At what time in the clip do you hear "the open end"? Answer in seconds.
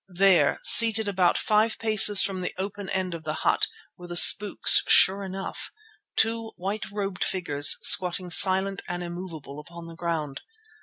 2.39-3.13